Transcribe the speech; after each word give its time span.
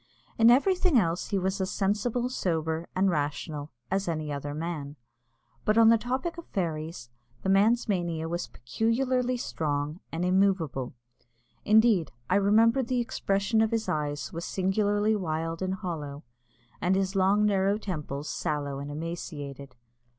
In 0.35 0.49
everything 0.49 0.97
else 0.97 1.27
he 1.27 1.37
was 1.37 1.61
as 1.61 1.69
sensible, 1.69 2.27
sober, 2.27 2.87
and 2.95 3.11
rational 3.11 3.69
as 3.91 4.07
any 4.07 4.31
other 4.33 4.55
man; 4.55 4.95
but 5.63 5.77
on 5.77 5.89
the 5.89 5.97
topic 5.99 6.39
of 6.39 6.47
fairies, 6.47 7.11
the 7.43 7.49
man's 7.49 7.87
mania 7.87 8.27
was 8.27 8.47
peculiarly 8.47 9.37
strong 9.37 9.99
and 10.11 10.25
immovable. 10.25 10.95
Indeed, 11.65 12.11
I 12.31 12.37
remember 12.37 12.81
that 12.81 12.87
the 12.87 12.99
expression 12.99 13.61
of 13.61 13.69
his 13.69 13.87
eyes 13.87 14.33
was 14.33 14.43
singularly 14.43 15.15
wild 15.15 15.61
and 15.61 15.75
hollow, 15.75 16.23
and 16.81 16.95
his 16.95 17.15
long 17.15 17.45
narrow 17.45 17.77
temples 17.77 18.27
sallow 18.27 18.79
and 18.79 18.89
emaciated. 18.89 19.75